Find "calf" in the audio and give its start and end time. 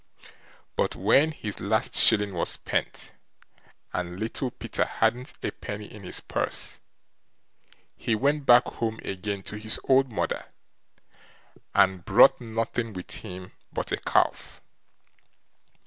13.97-14.59